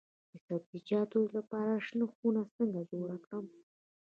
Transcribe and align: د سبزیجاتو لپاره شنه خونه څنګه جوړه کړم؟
د 0.31 0.33
سبزیجاتو 0.47 1.19
لپاره 1.35 1.83
شنه 1.87 2.05
خونه 2.13 2.41
څنګه 2.55 2.79
جوړه 2.91 3.17
کړم؟ 3.25 3.45